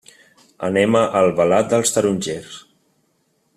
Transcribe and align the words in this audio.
Anem 0.67 0.97
a 1.01 1.03
Albalat 1.19 1.69
dels 1.75 1.93
Tarongers. 1.99 2.59